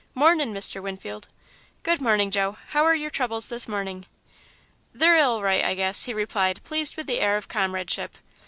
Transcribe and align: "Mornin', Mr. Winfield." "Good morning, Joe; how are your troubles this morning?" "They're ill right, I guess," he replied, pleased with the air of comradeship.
"Mornin', 0.15 0.51
Mr. 0.51 0.81
Winfield." 0.81 1.27
"Good 1.83 2.01
morning, 2.01 2.31
Joe; 2.31 2.57
how 2.69 2.83
are 2.85 2.95
your 2.95 3.11
troubles 3.11 3.49
this 3.49 3.67
morning?" 3.67 4.07
"They're 4.95 5.15
ill 5.17 5.43
right, 5.43 5.63
I 5.63 5.75
guess," 5.75 6.05
he 6.05 6.13
replied, 6.15 6.59
pleased 6.63 6.97
with 6.97 7.05
the 7.05 7.19
air 7.19 7.37
of 7.37 7.47
comradeship. 7.47 8.17